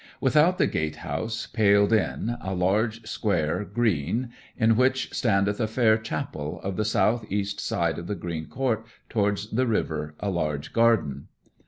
'Without 0.19 0.57
the 0.57 0.65
gatehouse, 0.65 1.45
paled 1.45 1.93
in, 1.93 2.35
a 2.41 2.55
large 2.55 3.05
square 3.07 3.63
greene, 3.63 4.31
in 4.57 4.75
which 4.75 5.13
standeth 5.13 5.59
a 5.61 5.67
faire 5.67 5.95
chappell; 5.95 6.59
of 6.63 6.75
the 6.75 6.83
south 6.85 7.23
east 7.31 7.59
side 7.59 7.99
of 7.99 8.07
the 8.07 8.15
greene 8.15 8.47
court, 8.47 8.83
towards 9.09 9.51
the 9.51 9.67
river, 9.67 10.15
a 10.19 10.31
large 10.31 10.73
garden. 10.73 11.27